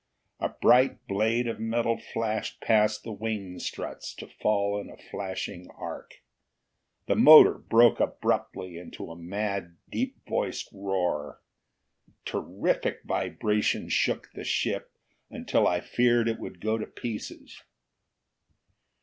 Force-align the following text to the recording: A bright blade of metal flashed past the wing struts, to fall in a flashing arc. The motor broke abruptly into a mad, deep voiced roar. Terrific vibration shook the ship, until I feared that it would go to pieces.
A 0.39 0.49
bright 0.49 1.05
blade 1.05 1.47
of 1.47 1.59
metal 1.59 1.95
flashed 1.95 2.59
past 2.59 3.03
the 3.03 3.11
wing 3.11 3.59
struts, 3.59 4.15
to 4.15 4.25
fall 4.25 4.81
in 4.81 4.89
a 4.89 4.97
flashing 4.97 5.69
arc. 5.77 6.23
The 7.05 7.15
motor 7.15 7.59
broke 7.59 7.99
abruptly 7.99 8.77
into 8.79 9.11
a 9.11 9.15
mad, 9.15 9.77
deep 9.91 10.15
voiced 10.27 10.69
roar. 10.73 11.39
Terrific 12.25 13.03
vibration 13.03 13.89
shook 13.89 14.31
the 14.33 14.43
ship, 14.43 14.91
until 15.29 15.67
I 15.67 15.81
feared 15.81 16.25
that 16.25 16.31
it 16.31 16.39
would 16.39 16.61
go 16.61 16.79
to 16.79 16.87
pieces. 16.87 17.61